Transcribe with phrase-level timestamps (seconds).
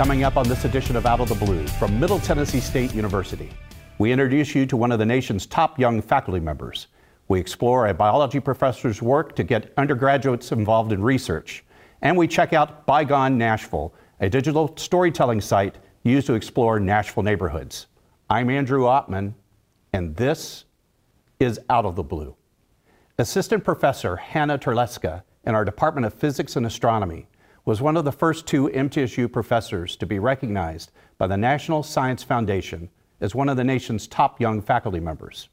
[0.00, 3.50] Coming up on this edition of Out of the Blue from Middle Tennessee State University,
[3.98, 6.86] we introduce you to one of the nation's top young faculty members.
[7.28, 11.64] We explore a biology professor's work to get undergraduates involved in research.
[12.00, 17.86] And we check out Bygone Nashville, a digital storytelling site used to explore Nashville neighborhoods.
[18.30, 19.34] I'm Andrew Oppmann,
[19.92, 20.64] and this
[21.40, 22.34] is Out of the Blue.
[23.18, 27.26] Assistant Professor Hanna Terletska in our Department of Physics and Astronomy
[27.70, 32.20] was one of the first two MTSU professors to be recognized by the National Science
[32.20, 35.50] Foundation as one of the nation's top young faculty members.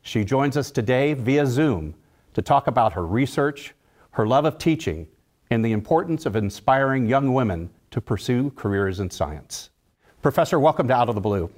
[0.00, 1.94] She joins us today via Zoom
[2.32, 3.74] to talk about her research,
[4.12, 5.06] her love of teaching,
[5.50, 9.68] and the importance of inspiring young women to pursue careers in science.
[10.22, 11.50] Professor, welcome to Out of the Blue.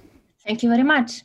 [0.44, 1.22] Thank you very much.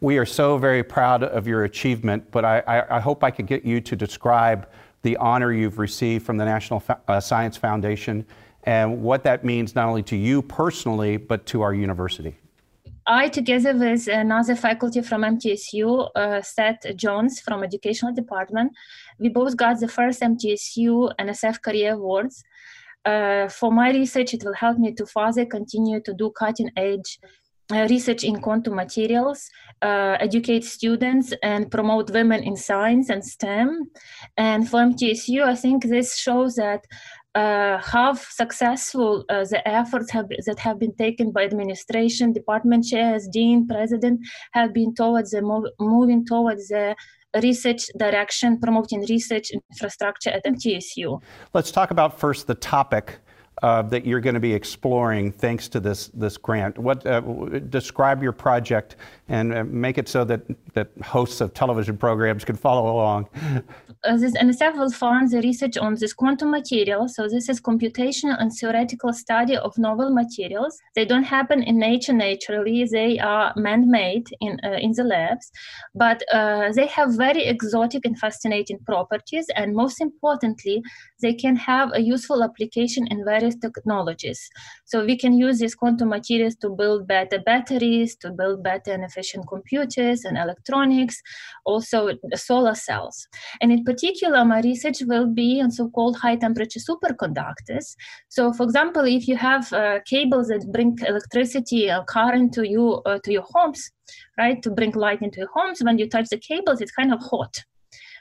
[0.00, 3.48] We are so very proud of your achievement, but I, I, I hope I could
[3.48, 4.68] get you to describe
[5.02, 8.24] the honor you've received from the National uh, Science Foundation
[8.64, 12.36] and what that means not only to you personally, but to our university.
[13.06, 18.72] I, together with another faculty from MTSU, uh, Seth Jones from Educational Department,
[19.18, 22.44] we both got the first MTSU NSF Career Awards.
[23.04, 27.18] Uh, for my research, it will help me to further continue to do cutting edge
[27.80, 29.50] research in quantum materials,
[29.82, 33.90] uh, educate students, and promote women in science and STEM.
[34.36, 36.84] And for MTSU, I think this shows that
[37.34, 43.26] uh, how successful uh, the efforts have, that have been taken by administration, department chairs,
[43.32, 44.20] dean, president
[44.52, 46.94] have been towards the mov- moving towards the
[47.42, 51.22] research direction, promoting research infrastructure at MTSU.
[51.54, 53.20] Let's talk about first the topic
[53.62, 56.78] uh, that you're going to be exploring thanks to this this grant.
[56.78, 57.20] What uh,
[57.68, 58.96] describe your project
[59.28, 60.42] and uh, make it so that
[60.74, 63.28] that hosts of television programs can follow along.
[64.04, 67.06] Uh, this NSF will fund the research on this quantum material.
[67.06, 70.76] So this is computational and theoretical study of novel materials.
[70.96, 72.84] They don't happen in nature naturally.
[72.84, 75.52] They are man-made in uh, in the labs,
[75.94, 79.46] but uh, they have very exotic and fascinating properties.
[79.54, 80.82] And most importantly,
[81.20, 84.48] they can have a useful application in various technologies.
[84.84, 89.04] So we can use these quantum materials to build better batteries, to build better and
[89.04, 91.20] efficient computers and electronics,
[91.64, 93.26] also solar cells.
[93.60, 97.96] And in particular, my research will be on so-called high-temperature superconductors.
[98.28, 103.02] So, for example, if you have uh, cables that bring electricity or current to you
[103.06, 103.90] uh, to your homes,
[104.38, 107.20] right, to bring light into your homes, when you touch the cables, it's kind of
[107.20, 107.64] hot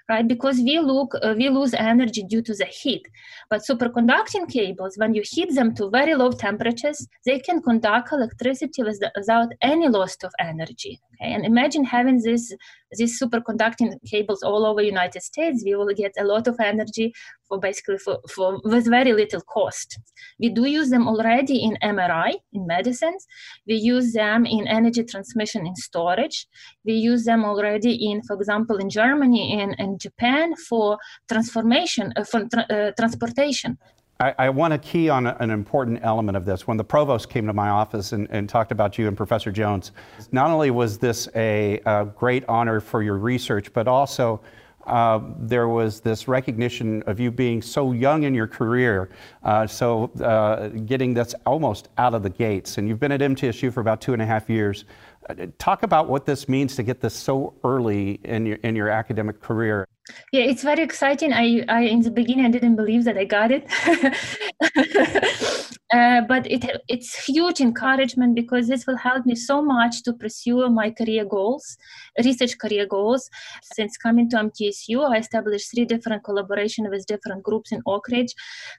[0.09, 0.27] right?
[0.27, 3.07] Because we look uh, we lose energy due to the heat.
[3.49, 8.83] But superconducting cables, when you heat them to very low temperatures, they can conduct electricity
[8.83, 10.99] without any loss of energy.
[11.15, 11.33] Okay?
[11.33, 12.53] And imagine having this
[12.97, 15.63] these superconducting cables all over United States.
[15.65, 17.13] We will get a lot of energy
[17.51, 19.99] for basically for, for with very little cost.
[20.39, 23.27] We do use them already in MRI in medicines.
[23.67, 26.47] We use them in energy transmission in storage.
[26.85, 30.97] We use them already in, for example, in Germany and, and Japan for
[31.29, 33.77] transformation uh, for tra- uh, transportation.
[34.21, 36.67] I, I, want to key on an important element of this.
[36.67, 39.93] When the provost came to my office and, and talked about you and Professor Jones,
[40.31, 44.39] not only was this a, a great honor for your research, but also
[44.87, 49.09] uh, there was this recognition of you being so young in your career,
[49.43, 52.77] uh, so uh, getting this almost out of the gates.
[52.77, 54.85] And you've been at MTSU for about two and a half years.
[55.29, 58.89] Uh, talk about what this means to get this so early in your, in your
[58.89, 59.87] academic career.
[60.31, 61.31] Yeah, it's very exciting.
[61.31, 63.67] I, I in the beginning I didn't believe that I got it,
[65.93, 70.69] uh, but it it's huge encouragement because this will help me so much to pursue
[70.69, 71.77] my career goals,
[72.23, 73.29] research career goals.
[73.73, 78.33] Since coming to MTSU, I established three different collaboration with different groups in Oak Ridge,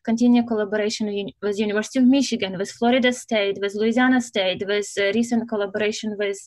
[0.05, 5.49] continue collaboration with University of Michigan, with Florida State, with Louisiana State, with uh, recent
[5.49, 6.39] collaboration with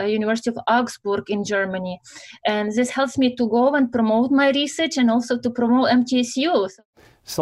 [0.00, 2.00] uh, University of Augsburg in Germany.
[2.46, 6.70] And this helps me to go and promote my research and also to promote MTSU.
[6.70, 6.82] So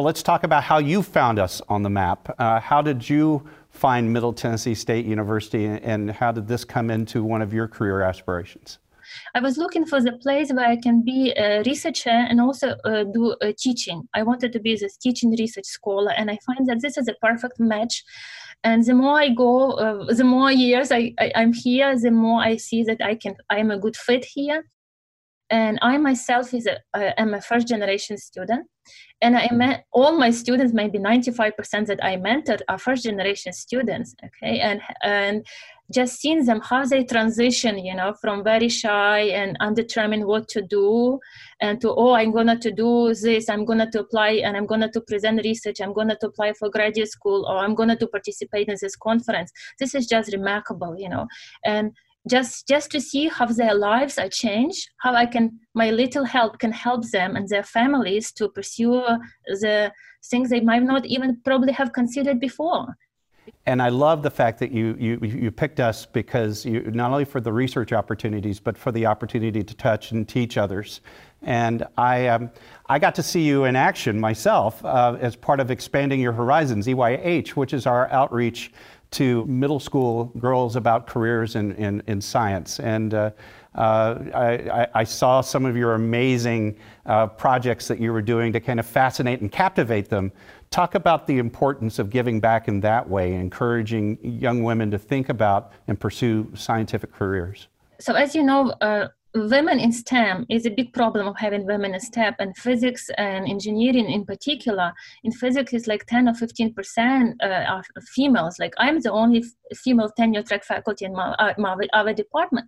[0.03, 2.35] let's talk about how you found us on the map.
[2.39, 7.25] Uh, how did you find Middle Tennessee State University and how did this come into
[7.25, 8.79] one of your career aspirations?
[9.35, 13.05] I was looking for the place where I can be a researcher and also uh,
[13.05, 14.09] do uh, teaching.
[14.15, 17.15] I wanted to be this teaching research scholar, and I find that this is a
[17.15, 18.05] perfect match
[18.63, 22.43] and the more i go uh, the more years I, I am here the more
[22.43, 24.65] i see that i can i'm a good fit here
[25.51, 28.69] and I myself is a, I am a first generation student,
[29.23, 34.15] and I met all my students, maybe 95% that I mentored are first generation students.
[34.25, 35.47] Okay, and and
[35.93, 40.63] just seeing them how they transition, you know, from very shy and undetermined what to
[40.63, 41.19] do,
[41.61, 44.91] and to oh, I'm gonna to do this, I'm gonna to apply, and I'm gonna
[44.93, 48.69] to present research, I'm gonna to apply for graduate school, or I'm gonna to participate
[48.69, 49.53] in this conference.
[49.79, 51.27] This is just remarkable, you know,
[51.65, 51.93] and
[52.29, 56.59] just just to see how their lives are changed how i can my little help
[56.59, 59.03] can help them and their families to pursue
[59.47, 59.91] the
[60.31, 62.95] things they might not even probably have considered before
[63.67, 67.25] and I love the fact that you, you, you picked us because you, not only
[67.25, 71.01] for the research opportunities, but for the opportunity to touch and teach others.
[71.43, 72.51] And I, um,
[72.89, 76.87] I got to see you in action myself uh, as part of Expanding Your Horizons,
[76.87, 78.73] EYH, which is our outreach
[79.13, 82.79] to middle school girls about careers in, in, in science.
[82.81, 83.31] And uh,
[83.75, 86.77] uh, I, I, saw some of your amazing
[87.07, 90.33] uh, projects that you were doing to kind of fascinate and captivate them.
[90.71, 95.29] Talk about the importance of giving back in that way, encouraging young women to think
[95.29, 97.69] about and pursue scientific careers.
[98.01, 101.95] So, as you know, uh, women in STEM is a big problem of having women
[101.95, 104.93] in STEM and physics and engineering in particular.
[105.25, 108.59] In physics, it's like 10 or 15 percent uh, are females.
[108.59, 109.45] Like I'm the only
[109.75, 112.67] female tenure track faculty in my, uh, my, our department.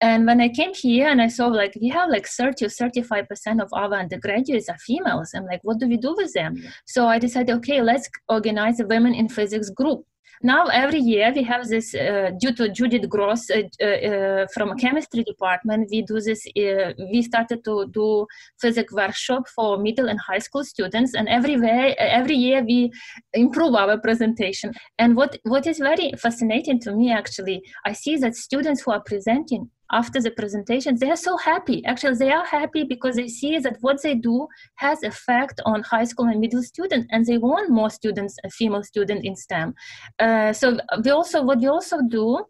[0.00, 3.28] And when I came here and I saw like we have like 30 or 35
[3.28, 5.32] percent of our undergraduates are females.
[5.34, 6.56] I'm like, what do we do with them?
[6.86, 10.04] So I decided, okay, let's organize a women in physics group
[10.42, 14.78] now, every year we have this, uh, due to Judith Gross uh, uh, uh from
[14.78, 18.26] chemistry department, we do this, uh, we started to do
[18.58, 21.14] physics workshop for middle and high school students.
[21.14, 22.90] And every, way, every year we
[23.34, 24.72] improve our presentation.
[24.98, 29.02] And what, what is very fascinating to me, actually, I see that students who are
[29.04, 31.84] presenting after the presentation they are so happy.
[31.84, 34.46] Actually they are happy because they see that what they do
[34.76, 39.24] has effect on high school and middle students and they want more students female student
[39.24, 39.74] in stem.
[40.18, 42.44] Uh, so we also what we also do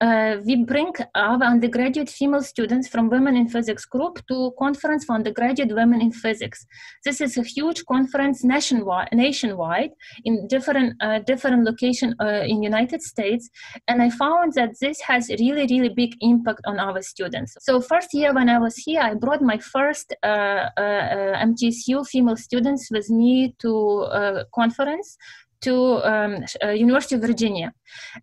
[0.00, 5.14] uh, we bring our undergraduate female students from Women in Physics group to conference for
[5.14, 6.66] undergraduate women in physics.
[7.04, 9.90] This is a huge conference nationwide, nationwide
[10.24, 13.48] in different uh, different location uh, in United States,
[13.88, 17.56] and I found that this has really really big impact on our students.
[17.60, 22.06] So first year when I was here, I brought my first uh, uh, uh, MTSU
[22.08, 25.16] female students with me to conference
[25.64, 25.74] to
[26.12, 27.72] um, uh, University of Virginia.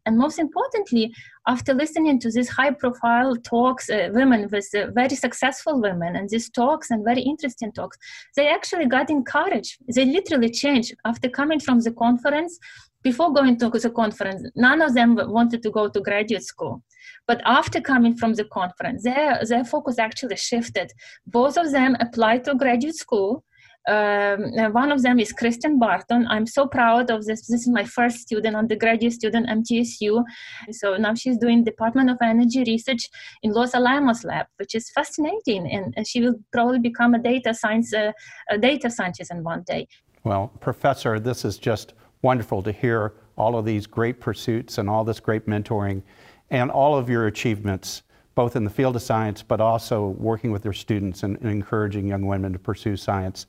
[0.06, 1.14] And most importantly,
[1.48, 6.30] after listening to these high profile talks, uh, women with uh, very successful women, and
[6.30, 7.98] these talks and very interesting talks,
[8.36, 9.78] they actually got encouraged.
[9.96, 12.60] They literally changed after coming from the conference.
[13.04, 16.84] Before going to the conference, none of them wanted to go to graduate school.
[17.26, 20.92] But after coming from the conference, their, their focus actually shifted.
[21.26, 23.44] Both of them applied to graduate school
[23.88, 26.28] um, one of them is Kristen Barton.
[26.30, 27.48] I'm so proud of this.
[27.48, 30.24] This is my first student, undergraduate student, MTSU.
[30.72, 33.10] So now she's doing Department of Energy Research
[33.42, 35.72] in Los Alamos lab, which is fascinating.
[35.72, 38.12] And, she will probably become a data science, uh,
[38.50, 39.88] a data scientist in one day.
[40.24, 45.04] Well, Professor, this is just wonderful to hear all of these great pursuits and all
[45.04, 46.04] this great mentoring
[46.50, 48.04] and all of your achievements
[48.42, 52.08] both in the field of science, but also working with your students and, and encouraging
[52.08, 53.46] young women to pursue science.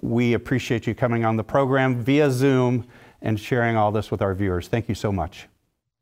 [0.00, 2.86] We appreciate you coming on the program via Zoom
[3.20, 4.68] and sharing all this with our viewers.
[4.68, 5.48] Thank you so much.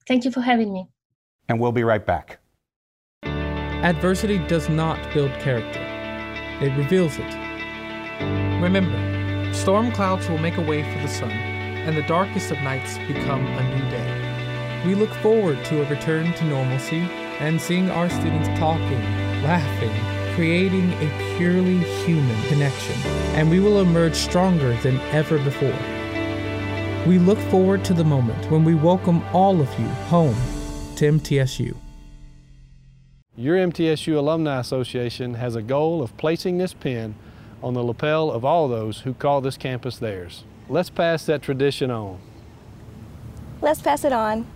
[0.06, 0.86] Thank you for having me.
[1.48, 2.38] And we'll be right back.
[3.24, 5.80] Adversity does not build character,
[6.64, 7.34] it reveals it.
[8.62, 12.96] Remember, storm clouds will make a way for the sun, and the darkest of nights
[13.08, 14.86] become a new day.
[14.86, 17.08] We look forward to a return to normalcy
[17.40, 19.02] and seeing our students talking,
[19.42, 19.92] laughing,
[20.34, 22.94] creating a purely human connection,
[23.34, 25.76] and we will emerge stronger than ever before.
[27.06, 30.36] We look forward to the moment when we welcome all of you home
[30.96, 31.74] to MTSU.
[33.36, 37.14] Your MTSU Alumni Association has a goal of placing this pin
[37.62, 40.44] on the lapel of all those who call this campus theirs.
[40.68, 42.20] Let's pass that tradition on.
[43.62, 44.46] Let's pass it on.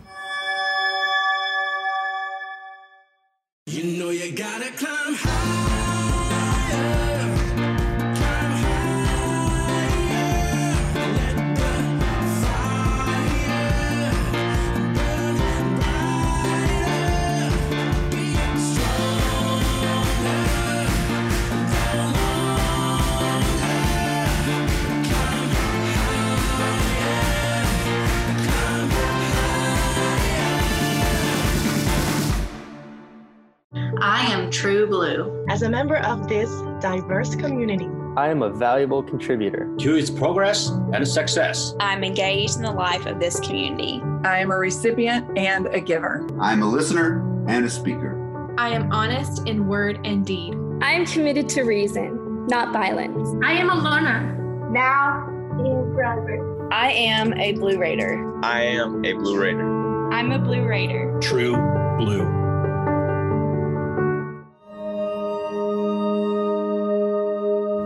[36.29, 36.51] This
[36.81, 41.75] diverse community, I am a valuable contributor to its progress and success.
[41.81, 44.01] I'm engaged in the life of this community.
[44.25, 46.27] I am a recipient and a giver.
[46.41, 48.21] I'm a listener and a speaker.
[48.57, 50.55] I am honest in word and deed.
[50.81, 53.29] I am committed to reason, not violence.
[53.45, 54.71] I am a learner.
[54.71, 55.27] Now
[55.59, 56.69] and forever.
[56.73, 58.41] I am a Blue Raider.
[58.45, 60.13] I am a Blue Raider.
[60.13, 61.19] I'm a Blue Raider.
[61.21, 61.57] True
[61.99, 62.44] Blue.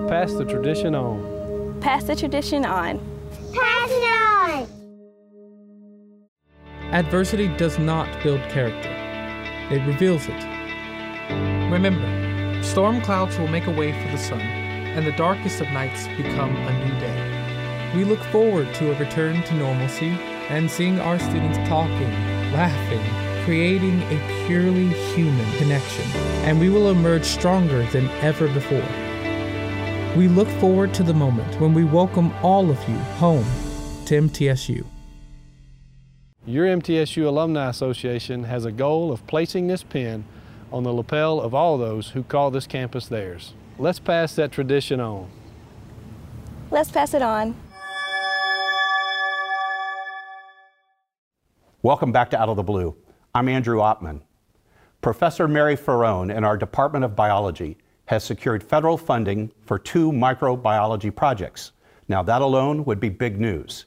[0.09, 1.79] Pass the tradition on.
[1.83, 2.99] Pass the tradition on.
[3.53, 4.67] Pass it on.
[6.95, 8.89] Adversity does not build character,
[9.71, 10.43] it reveals it.
[11.71, 16.07] Remember, storm clouds will make a way for the sun, and the darkest of nights
[16.17, 17.93] become a new day.
[17.95, 20.17] We look forward to a return to normalcy
[20.49, 22.11] and seeing our students talking,
[22.55, 23.05] laughing,
[23.45, 26.07] creating a purely human connection,
[26.47, 29.08] and we will emerge stronger than ever before.
[30.19, 33.47] We look forward to the moment when we welcome all of you home
[34.07, 34.85] to MTSU.
[36.45, 40.25] Your MTSU Alumni Association has a goal of placing this pin
[40.73, 43.55] on the lapel of all those who call this campus theirs.
[43.79, 45.31] Let's pass that tradition on.
[46.73, 47.55] Let's pass it on.
[51.81, 52.97] Welcome back to Out of the Blue.
[53.37, 54.23] I'm Andrew Oppmann.
[55.01, 61.15] Professor Mary Farone in our Department of Biology has secured federal funding for two microbiology
[61.15, 61.73] projects.
[62.09, 63.85] Now, that alone would be big news.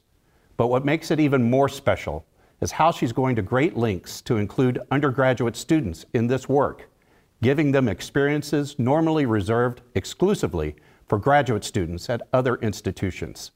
[0.58, 2.24] But what makes it even more special
[2.62, 6.88] is how she's going to great lengths to include undergraduate students in this work,
[7.42, 10.76] giving them experiences normally reserved exclusively
[11.08, 13.50] for graduate students at other institutions.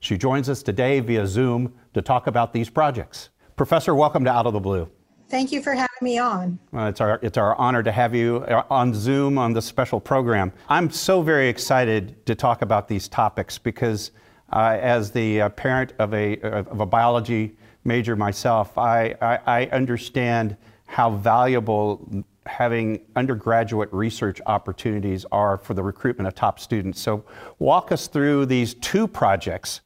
[0.00, 3.28] She joins us today via Zoom to talk about these projects.
[3.54, 4.88] Professor, welcome to Out of the Blue.
[5.28, 6.58] Thank you for having me on.
[6.72, 9.98] Uh, it's, our, it's our honor to have you uh, on Zoom on this special
[9.98, 10.52] program.
[10.68, 14.12] I'm so very excited to talk about these topics because,
[14.52, 19.66] uh, as the uh, parent of a, of a biology major myself, I, I, I
[19.66, 20.56] understand
[20.86, 27.00] how valuable having undergraduate research opportunities are for the recruitment of top students.
[27.00, 27.24] So,
[27.58, 29.80] walk us through these two projects,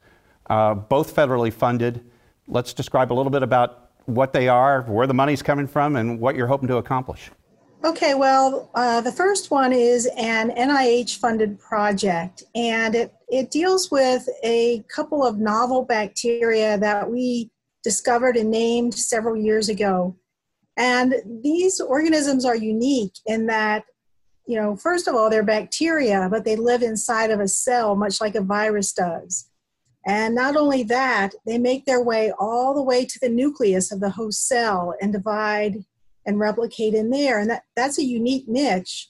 [0.51, 2.05] uh, both federally funded.
[2.47, 3.80] Let's describe a little bit about
[4.15, 7.31] what they are, where the money's coming from, and what you're hoping to accomplish.
[7.83, 13.89] Okay, well, uh, the first one is an NIH funded project, and it, it deals
[13.89, 17.49] with a couple of novel bacteria that we
[17.83, 20.15] discovered and named several years ago.
[20.77, 23.85] And these organisms are unique in that,
[24.45, 28.21] you know, first of all, they're bacteria, but they live inside of a cell, much
[28.21, 29.49] like a virus does.
[30.05, 33.99] And not only that, they make their way all the way to the nucleus of
[33.99, 35.85] the host cell and divide
[36.25, 37.39] and replicate in there.
[37.39, 39.09] And that, that's a unique niche.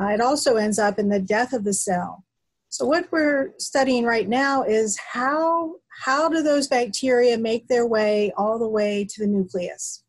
[0.00, 2.24] Uh, it also ends up in the death of the cell.
[2.68, 8.32] So what we're studying right now is how, how do those bacteria make their way
[8.36, 10.02] all the way to the nucleus?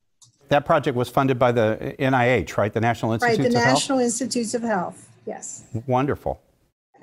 [0.50, 2.74] That project was funded by the NIH, right?
[2.74, 4.06] The National Institutes right, the of National Health?
[4.06, 5.64] Institutes of Health, yes.
[5.86, 6.42] Wonderful.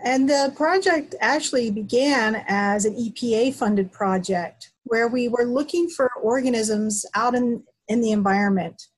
[0.04, 6.11] And the project actually began as an EPA funded project where we were looking for
[6.23, 8.88] organisms out in, in the environment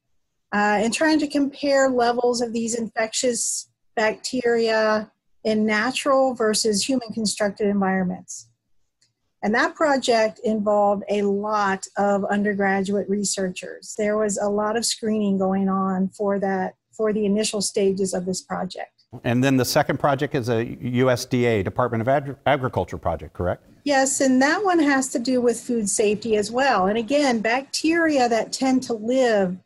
[0.52, 5.10] uh, and trying to compare levels of these infectious bacteria
[5.44, 8.48] in natural versus human constructed environments.
[9.44, 13.94] And that project involved a lot of undergraduate researchers.
[13.96, 18.26] There was a lot of screening going on for that for the initial stages of
[18.26, 18.95] this project.
[19.24, 23.64] And then the second project is a USDA, Department of Agri- Agriculture project, correct?
[23.84, 26.86] Yes, and that one has to do with food safety as well.
[26.86, 29.56] And again, bacteria that tend to live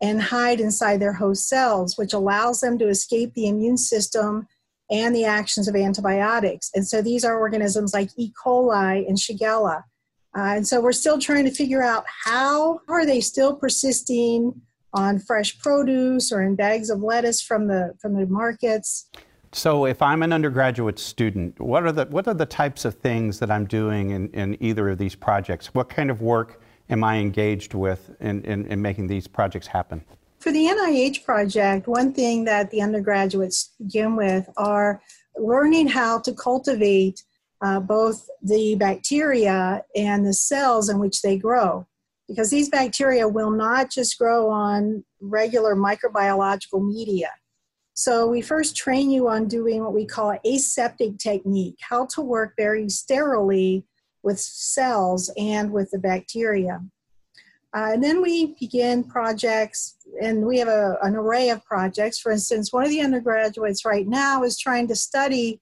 [0.00, 4.46] and hide inside their host cells, which allows them to escape the immune system
[4.90, 6.70] and the actions of antibiotics.
[6.74, 8.32] And so these are organisms like E.
[8.42, 9.82] coli and Shigella.
[10.36, 14.60] Uh, and so we're still trying to figure out how are they still persisting
[14.92, 19.08] on fresh produce or in bags of lettuce from the from the markets.
[19.52, 23.38] So if I'm an undergraduate student, what are the what are the types of things
[23.38, 25.74] that I'm doing in, in either of these projects?
[25.74, 30.04] What kind of work am I engaged with in, in, in making these projects happen?
[30.38, 35.00] For the NIH project, one thing that the undergraduates begin with are
[35.36, 37.22] learning how to cultivate
[37.62, 41.86] uh, both the bacteria and the cells in which they grow
[42.28, 47.30] because these bacteria will not just grow on regular microbiological media.
[47.94, 52.52] So we first train you on doing what we call aseptic technique, how to work
[52.56, 53.84] very sterilely
[54.22, 56.82] with cells and with the bacteria.
[57.74, 62.18] Uh, and then we begin projects, and we have a, an array of projects.
[62.18, 65.60] For instance, one of the undergraduates right now is trying to study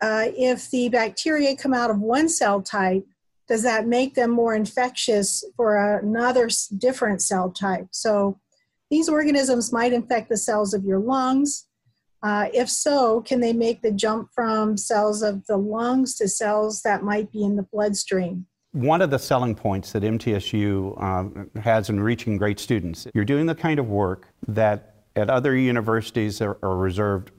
[0.00, 3.06] uh, if the bacteria come out of one cell type,
[3.52, 7.86] does that make them more infectious for another different cell type?
[7.90, 8.40] So
[8.90, 11.66] these organisms might infect the cells of your lungs.
[12.22, 16.80] Uh, if so, can they make the jump from cells of the lungs to cells
[16.80, 18.46] that might be in the bloodstream?
[18.70, 23.44] One of the selling points that MTSU um, has in reaching great students, you're doing
[23.44, 27.32] the kind of work that at other universities are, are reserved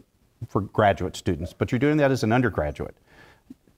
[0.47, 2.95] for graduate students, but you're doing that as an undergraduate.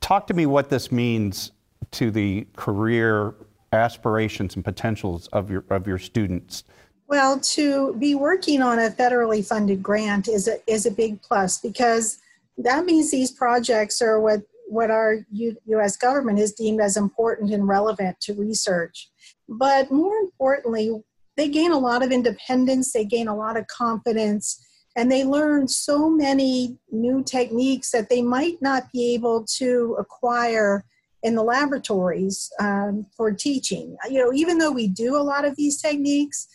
[0.01, 1.53] Talk to me what this means
[1.95, 3.35] to the career
[3.71, 6.63] aspirations and potentials of your, of your students.
[7.07, 11.59] Well, to be working on a federally funded grant is a, is a big plus
[11.59, 12.19] because
[12.57, 17.53] that means these projects are what what our U- US government has deemed as important
[17.53, 19.11] and relevant to research.
[19.47, 21.03] But more importantly,
[21.37, 24.59] they gain a lot of independence, they gain a lot of confidence,
[24.95, 30.83] and they learn so many new techniques that they might not be able to acquire
[31.25, 33.97] in the laboratories um, for teaching.
[34.07, 36.47] You know, even though we do a lot of these techniques,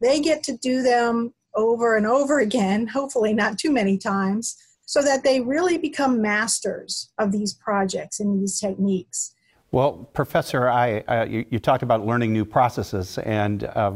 [0.00, 5.00] they get to do them over and over again, hopefully not too many times, so
[5.00, 9.32] that they really become masters of these projects and these techniques.
[9.72, 13.92] Well, Professor, I, uh, you, you, talked about learning new processes, and uh,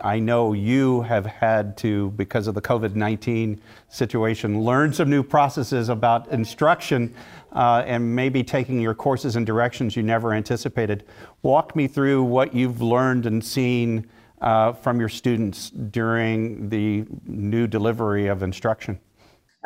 [0.00, 5.22] I know you have had to, because of the COVID 19 situation, learn some new
[5.22, 7.14] processes about instruction
[7.54, 11.04] uh, and maybe taking your courses in directions you never anticipated.
[11.42, 14.08] Walk me through what you've learned and seen
[14.40, 18.98] uh, from your students during the new delivery of instruction.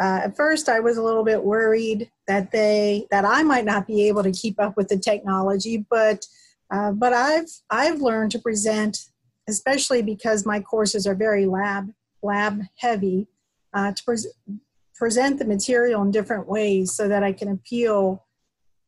[0.01, 3.87] Uh, at first, I was a little bit worried that they that I might not
[3.87, 6.25] be able to keep up with the technology, but
[6.71, 9.07] uh, but I've I've learned to present,
[9.49, 11.91] especially because my courses are very lab
[12.23, 13.27] lab heavy,
[13.75, 14.59] uh, to pre-
[14.99, 18.27] present the material in different ways so that I can appeal,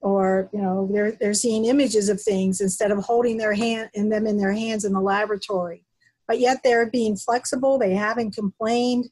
[0.00, 4.08] or you know they're they're seeing images of things instead of holding their hand in
[4.08, 5.84] them in their hands in the laboratory,
[6.26, 7.78] but yet they're being flexible.
[7.78, 9.10] They haven't complained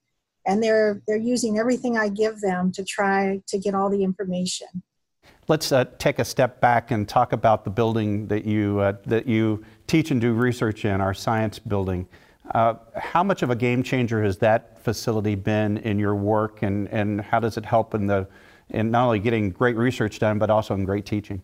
[0.48, 4.82] and they're they're using everything I give them to try to get all the information.
[5.46, 9.26] Let's uh, take a step back and talk about the building that you uh, that
[9.26, 12.08] you teach and do research in, our science building.
[12.54, 16.88] Uh, how much of a game changer has that facility been in your work, and,
[16.88, 18.26] and how does it help in the
[18.70, 21.42] in not only getting great research done, but also in great teaching?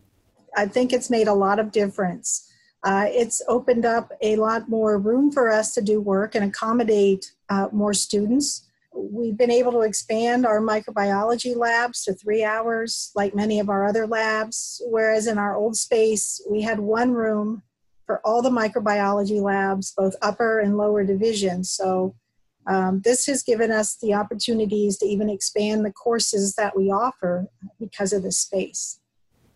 [0.56, 2.50] I think it's made a lot of difference.
[2.82, 7.32] Uh, it's opened up a lot more room for us to do work and accommodate
[7.48, 8.64] uh, more students
[8.94, 13.86] we've been able to expand our microbiology labs to three hours, like many of our
[13.86, 17.62] other labs, whereas in our old space, we had one room
[18.06, 21.70] for all the microbiology labs, both upper and lower divisions.
[21.70, 22.14] So
[22.66, 27.46] um, this has given us the opportunities to even expand the courses that we offer
[27.78, 29.00] because of the space.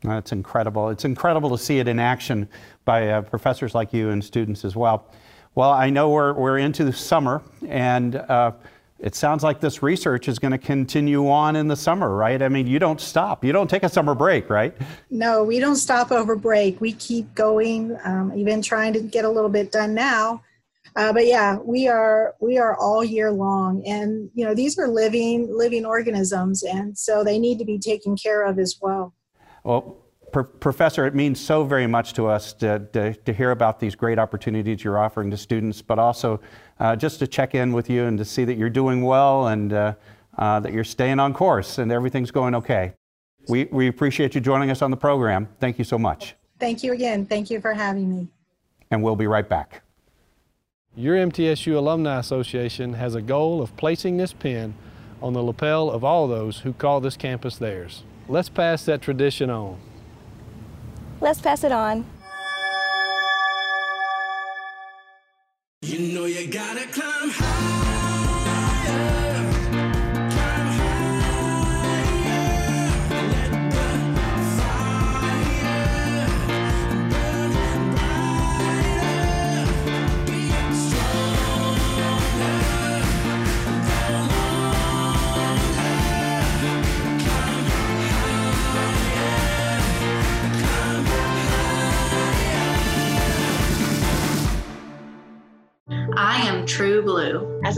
[0.03, 0.91] That's incredible.
[0.91, 2.49] It's incredible to see it in action
[2.85, 5.11] by uh, professors like you and students as well.
[5.55, 8.53] Well, I know we're, we're into the summer, and uh,
[8.99, 12.43] it sounds like this research is going to continue on in the summer, right?
[12.43, 13.45] I mean, you don't stop.
[13.45, 14.77] You don't take a summer break, right?
[15.11, 16.81] No, we don't stop over break.
[16.81, 20.43] We keep going, um, even trying to get a little bit done now.
[20.97, 24.89] Uh, but yeah, we are we are all year long, and you know these are
[24.89, 29.15] living living organisms, and so they need to be taken care of as well.
[29.63, 29.97] Well,
[30.33, 33.95] Pro- Professor, it means so very much to us to, to, to, hear about these
[33.95, 36.41] great opportunities you're offering to students, but also
[36.81, 39.73] uh, just to check in with you and to see that you're doing well and
[39.73, 39.95] uh,
[40.37, 42.93] uh, that you're staying on course and everything's going okay.
[43.49, 45.49] We, we appreciate you joining us on the program.
[45.61, 46.35] Thank you so much.
[46.59, 47.25] Thank you again.
[47.25, 48.29] Thank you for having me.
[48.91, 49.83] And we'll be right back.
[50.95, 54.75] Your MTSU Alumni Association has a goal of placing this pin
[55.23, 58.03] on the lapel of all those who call this campus theirs.
[58.29, 59.79] Let's pass that tradition on.
[61.21, 62.05] Let's pass it on.
[65.83, 67.18] You know you gotta climb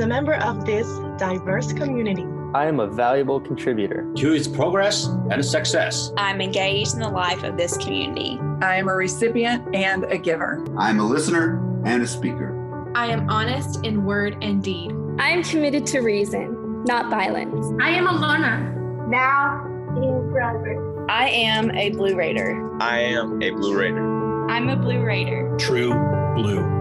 [0.00, 5.04] As a member of this diverse community, I am a valuable contributor to its progress
[5.30, 6.10] and success.
[6.16, 8.38] I'm engaged in the life of this community.
[8.62, 10.64] I am a recipient and a giver.
[10.78, 12.56] I'm a listener and a speaker.
[12.94, 14.90] I am honest in word and deed.
[15.18, 17.66] I am committed to reason, not violence.
[17.78, 19.06] I am a learner.
[19.06, 19.66] Now
[19.98, 21.10] is brother.
[21.10, 22.74] I am a Blue Raider.
[22.80, 24.48] I am a Blue Raider.
[24.48, 25.54] I'm a Blue Raider.
[25.58, 25.92] True
[26.34, 26.79] blue.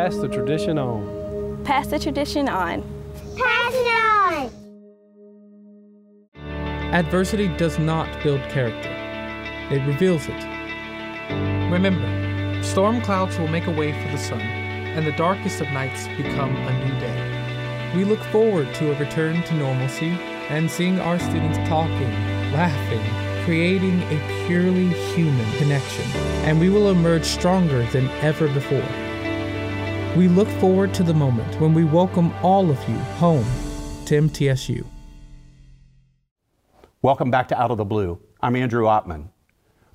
[0.00, 1.62] Pass the tradition on.
[1.62, 2.82] Pass the tradition on.
[3.36, 4.50] Pass it on.
[6.94, 8.88] Adversity does not build character,
[9.70, 10.42] it reveals it.
[11.70, 16.08] Remember, storm clouds will make a way for the sun, and the darkest of nights
[16.16, 17.92] become a new day.
[17.94, 20.12] We look forward to a return to normalcy
[20.48, 22.10] and seeing our students talking,
[22.54, 23.04] laughing,
[23.44, 26.06] creating a purely human connection,
[26.46, 29.09] and we will emerge stronger than ever before.
[30.16, 33.46] We look forward to the moment when we welcome all of you home
[34.06, 34.84] to MTSU.
[37.00, 38.20] Welcome back to Out of the Blue.
[38.40, 39.28] I'm Andrew Oppmann.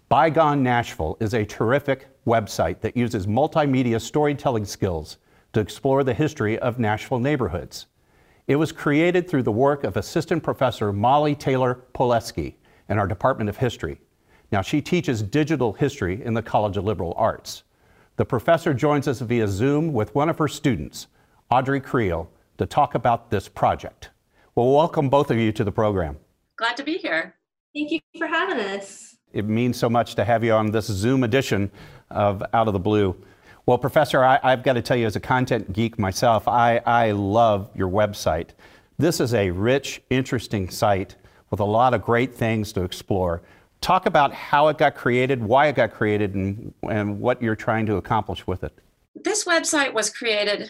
[0.07, 5.17] Bygone Nashville is a terrific website that uses multimedia storytelling skills
[5.51, 7.87] to explore the history of Nashville neighborhoods.
[8.47, 12.55] It was created through the work of Assistant Professor Molly Taylor Poleskey
[12.87, 13.99] in our Department of History.
[14.49, 17.63] Now, she teaches digital history in the College of Liberal Arts.
[18.17, 21.07] The professor joins us via Zoom with one of her students,
[21.51, 24.09] Audrey Creel, to talk about this project.
[24.55, 26.17] Well, welcome both of you to the program.
[26.55, 27.35] Glad to be here.
[27.73, 29.17] Thank you for having us.
[29.33, 31.69] It means so much to have you on this Zoom edition
[32.09, 33.17] of Out of the Blue.
[33.65, 37.11] Well, Professor, I, have got to tell you, as a content geek myself, I, I
[37.11, 38.51] love your website.
[38.97, 41.17] This is a rich, interesting site
[41.49, 43.41] with a lot of great things to explore.
[43.81, 47.85] Talk about how it got created, why it got created, and, and what you're trying
[47.85, 48.73] to accomplish with it.
[49.15, 50.69] This website was created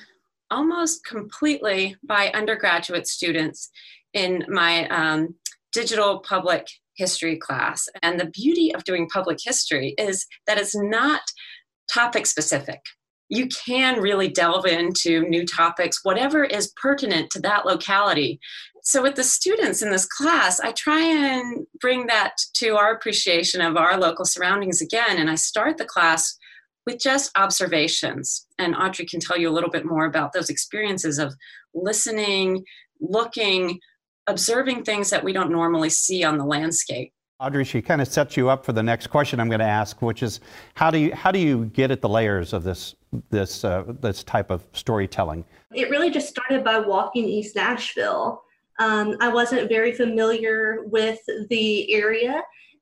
[0.52, 3.70] almost completely by undergraduate students
[4.14, 5.36] in my um,
[5.72, 7.90] digital public history class.
[8.02, 11.22] And the beauty of doing public history is that it's not
[11.92, 12.80] topic specific.
[13.30, 18.40] You can really delve into new topics, whatever is pertinent to that locality.
[18.88, 23.60] So, with the students in this class, I try and bring that to our appreciation
[23.60, 25.18] of our local surroundings again.
[25.18, 26.38] And I start the class
[26.86, 28.46] with just observations.
[28.60, 31.34] And Audrey can tell you a little bit more about those experiences of
[31.74, 32.64] listening,
[33.02, 33.80] looking,
[34.28, 37.12] observing things that we don't normally see on the landscape.
[37.40, 40.00] Audrey, she kind of sets you up for the next question I'm going to ask,
[40.04, 40.42] which is
[40.76, 42.94] how do you how do you get at the layers of this
[43.32, 45.44] this uh, this type of storytelling?
[45.74, 48.44] It really just started by walking East Nashville.
[48.80, 52.42] Um, I wasn't very familiar with the area,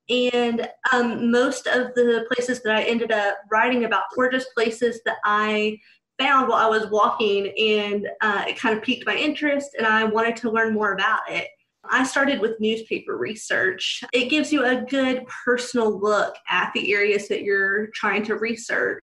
[0.09, 4.99] and um, most of the places that I ended up writing about were just places
[5.05, 5.77] that I
[6.19, 10.03] found while I was walking, and uh, it kind of piqued my interest, and I
[10.03, 11.47] wanted to learn more about it.
[11.89, 14.03] I started with newspaper research.
[14.13, 19.01] It gives you a good personal look at the areas that you're trying to research,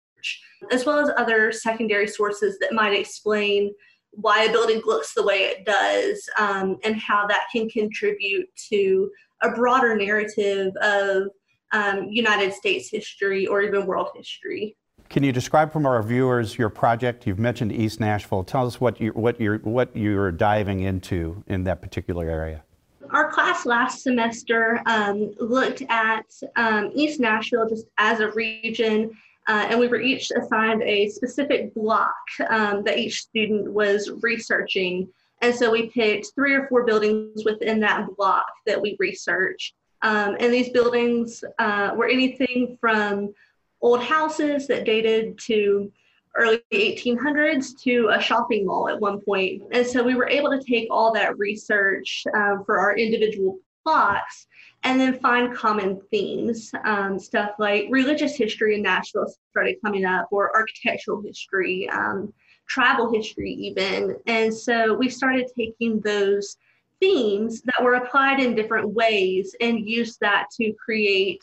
[0.70, 3.72] as well as other secondary sources that might explain
[4.12, 9.11] why a building looks the way it does um, and how that can contribute to
[9.42, 11.25] a broader narrative of
[11.73, 14.77] um, United States history or even world history.
[15.09, 17.27] Can you describe for our viewers your project?
[17.27, 18.44] You've mentioned East Nashville.
[18.44, 22.62] Tell us what you what you're what you're diving into in that particular area.
[23.11, 29.11] Our class last semester um, looked at um, East Nashville just as a region,
[29.50, 32.14] uh, and we were each assigned a specific block
[32.50, 35.08] um, that each student was researching.
[35.42, 39.74] And so we picked three or four buildings within that block that we researched.
[40.02, 43.34] Um, and these buildings uh, were anything from
[43.82, 45.90] old houses that dated to
[46.36, 49.64] early 1800s to a shopping mall at one point.
[49.72, 53.58] And so we were able to take all that research um, for our individual
[53.90, 54.46] plots
[54.83, 56.70] and then find common themes.
[56.85, 62.33] Um, stuff like religious history in Nashville started coming up, or architectural history, um,
[62.68, 64.16] travel history, even.
[64.26, 66.57] And so we started taking those
[67.00, 71.42] themes that were applied in different ways and used that to create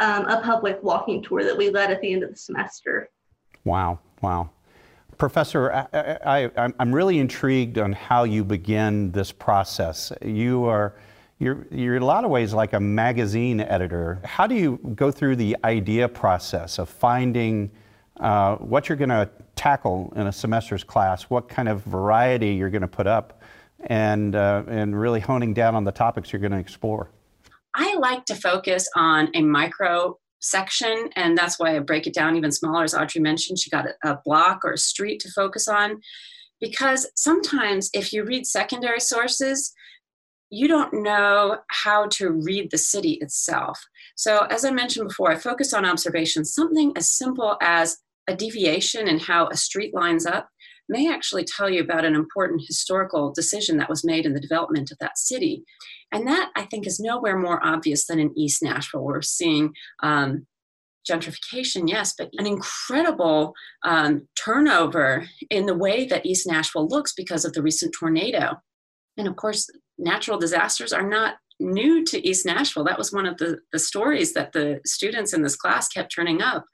[0.00, 3.08] um, a public walking tour that we led at the end of the semester.
[3.64, 4.50] Wow, wow.
[5.16, 10.12] Professor, I, I, I'm really intrigued on how you begin this process.
[10.20, 10.94] You are,
[11.38, 14.20] you're, you're in a lot of ways like a magazine editor.
[14.24, 17.70] How do you go through the idea process of finding
[18.20, 22.70] uh, what you're going to tackle in a semester's class, what kind of variety you're
[22.70, 23.42] going to put up,
[23.88, 27.10] and, uh, and really honing down on the topics you're going to explore?
[27.74, 32.36] I like to focus on a micro section, and that's why I break it down
[32.36, 32.84] even smaller.
[32.84, 36.00] As Audrey mentioned, she got a, a block or a street to focus on.
[36.58, 39.74] Because sometimes, if you read secondary sources,
[40.50, 43.80] you don't know how to read the city itself.
[44.14, 46.44] So, as I mentioned before, I focus on observation.
[46.44, 50.48] Something as simple as a deviation in how a street lines up
[50.88, 54.90] may actually tell you about an important historical decision that was made in the development
[54.90, 55.64] of that city.
[56.12, 59.02] And that, I think, is nowhere more obvious than in East Nashville.
[59.02, 60.46] We're seeing um,
[61.08, 63.54] gentrification, yes, but an incredible
[63.84, 68.54] um, turnover in the way that East Nashville looks because of the recent tornado.
[69.16, 72.84] And of course, natural disasters are not new to East Nashville.
[72.84, 76.42] That was one of the, the stories that the students in this class kept turning
[76.42, 76.64] up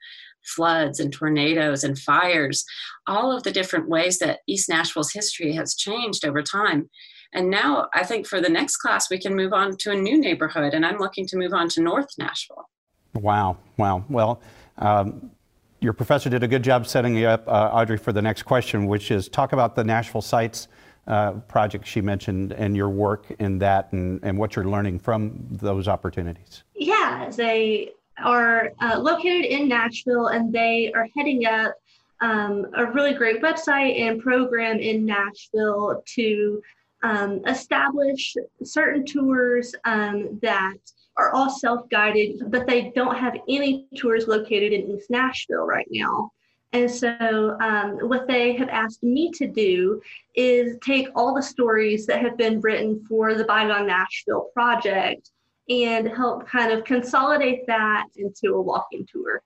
[0.45, 2.65] floods and tornadoes and fires,
[3.07, 6.89] all of the different ways that East Nashville's history has changed over time.
[7.33, 10.17] And now I think for the next class, we can move on to a new
[10.19, 12.69] neighborhood, and I'm looking to move on to North Nashville.
[13.13, 14.03] Wow, wow.
[14.09, 14.41] Well,
[14.77, 15.31] um,
[15.79, 18.85] your professor did a good job setting you up, uh, Audrey, for the next question,
[18.85, 20.67] which is talk about the Nashville Sites
[21.07, 25.47] uh, project she mentioned and your work in that and, and what you're learning from
[25.51, 26.63] those opportunities.
[26.75, 27.91] Yeah, they
[28.23, 31.73] are uh, located in Nashville and they are heading up
[32.21, 36.61] um, a really great website and program in Nashville to
[37.03, 40.77] um, establish certain tours um, that
[41.17, 46.31] are all self-guided, but they don't have any tours located in East Nashville right now.
[46.73, 50.01] And so, um, what they have asked me to do
[50.35, 55.29] is take all the stories that have been written for the Bygone Nashville project
[55.69, 59.43] and help kind of consolidate that into a walking tour.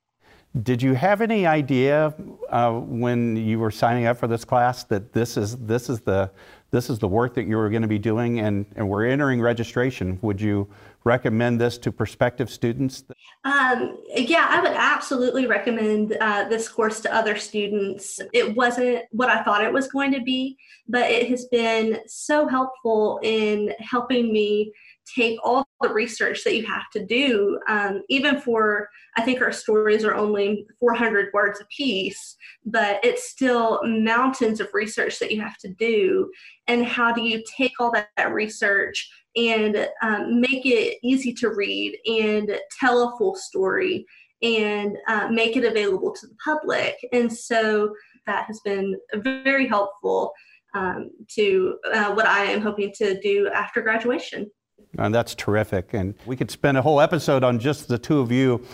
[0.64, 2.14] Did you have any idea
[2.50, 6.32] uh, when you were signing up for this class that this is this is the
[6.72, 9.42] this is the work that you were going to be doing and, and we're entering
[9.42, 10.20] registration?
[10.22, 10.68] Would you
[11.04, 13.04] recommend this to prospective students?
[13.46, 18.20] Um, yeah, I would absolutely recommend uh, this course to other students.
[18.34, 22.48] It wasn't what I thought it was going to be, but it has been so
[22.48, 24.74] helpful in helping me
[25.16, 29.52] take all the research that you have to do, um, even for, I think our
[29.52, 35.42] stories are only 400 words a piece, but it's still mountains of research that you
[35.42, 36.30] have to do.
[36.68, 41.50] And how do you take all that, that research and um, make it easy to
[41.50, 44.06] read and tell a full story
[44.42, 46.96] and uh, make it available to the public?
[47.12, 47.94] And so
[48.26, 50.34] that has been very helpful
[50.74, 54.50] um, to uh, what I am hoping to do after graduation.
[54.98, 55.94] And that's terrific.
[55.94, 58.66] And we could spend a whole episode on just the two of you.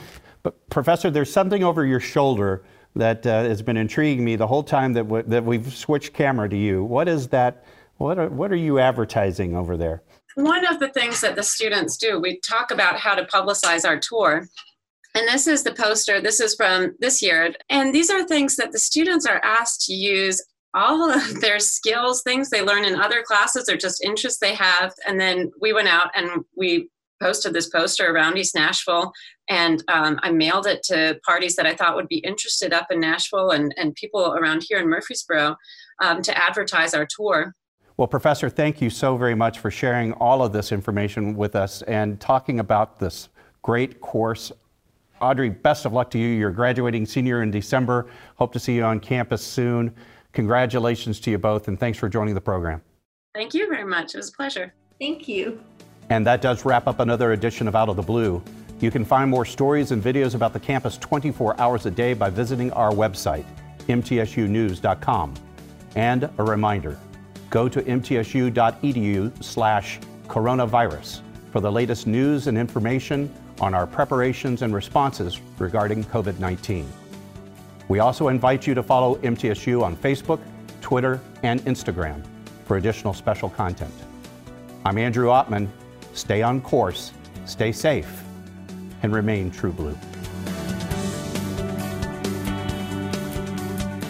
[0.41, 2.63] But, Professor, there's something over your shoulder
[2.95, 6.49] that uh, has been intriguing me the whole time that, w- that we've switched camera
[6.49, 6.83] to you.
[6.83, 7.65] What is that?
[7.97, 10.03] What are, what are you advertising over there?
[10.35, 13.99] One of the things that the students do, we talk about how to publicize our
[13.99, 14.47] tour.
[15.15, 16.19] And this is the poster.
[16.19, 17.53] This is from this year.
[17.69, 20.41] And these are things that the students are asked to use
[20.73, 24.93] all of their skills, things they learn in other classes, or just interests they have.
[25.07, 26.89] And then we went out and we
[27.21, 29.13] posted this poster around East Nashville,
[29.49, 32.99] and um, I mailed it to parties that I thought would be interested up in
[32.99, 35.55] Nashville and, and people around here in Murfreesboro
[36.01, 37.55] um, to advertise our tour.
[37.95, 41.81] Well, Professor, thank you so very much for sharing all of this information with us
[41.83, 43.29] and talking about this
[43.61, 44.51] great course.
[45.21, 46.27] Audrey, best of luck to you.
[46.27, 48.07] You're graduating senior in December.
[48.35, 49.93] Hope to see you on campus soon.
[50.33, 52.81] Congratulations to you both, and thanks for joining the program.
[53.33, 54.13] Thank you very much.
[54.13, 54.73] It was a pleasure.
[54.99, 55.63] Thank you.
[56.09, 58.43] And that does wrap up another edition of Out of the Blue.
[58.79, 62.29] You can find more stories and videos about the campus 24 hours a day by
[62.29, 63.45] visiting our website,
[63.87, 65.33] mtsunews.com.
[65.95, 66.99] And a reminder,
[67.49, 74.73] go to mtsu.edu slash coronavirus for the latest news and information on our preparations and
[74.73, 76.85] responses regarding COVID-19.
[77.87, 80.39] We also invite you to follow MTSU on Facebook,
[80.81, 82.23] Twitter, and Instagram
[82.65, 83.93] for additional special content.
[84.85, 85.67] I'm Andrew Oppmann.
[86.13, 87.11] Stay on course,
[87.45, 88.23] stay safe,
[89.01, 89.97] and remain true blue.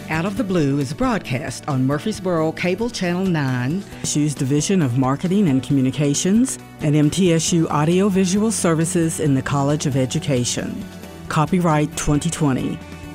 [0.10, 5.48] Out of the Blue is broadcast on Murfreesboro Cable Channel 9, MTSU's Division of Marketing
[5.48, 10.86] and Communications, and MTSU Audiovisual Services in the College of Education.
[11.30, 12.78] Copyright 2020.